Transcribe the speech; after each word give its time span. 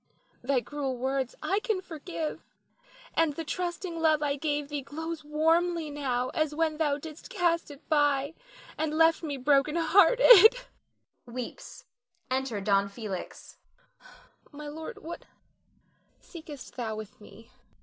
Thy 0.41 0.61
cruel 0.61 0.97
words 0.97 1.35
I 1.43 1.59
can 1.59 1.79
forgive, 1.79 2.41
and 3.13 3.35
the 3.35 3.43
trusting 3.43 3.99
love 3.99 4.23
I 4.23 4.35
gave 4.35 4.67
thee 4.69 4.81
glows 4.81 5.19
as 5.19 5.23
warmly 5.25 5.91
now 5.91 6.29
as 6.29 6.55
when 6.55 6.77
thou 6.77 6.97
didst 6.97 7.29
cast 7.29 7.69
it 7.69 7.87
by 7.87 8.33
and 8.79 8.97
left 8.97 9.21
me 9.21 9.37
broken 9.37 9.75
hearted 9.75 10.55
[weeps; 11.27 11.85
enter 12.31 12.59
Don 12.61 12.89
Felix]. 12.89 13.35
My 14.51 14.67
lord, 14.67 14.97
what 15.03 15.25
seekest 16.19 16.75
thou 16.77 16.95
with 16.95 17.21
me? 17.21 17.51